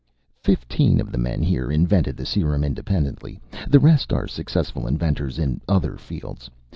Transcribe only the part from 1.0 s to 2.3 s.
the men here invented the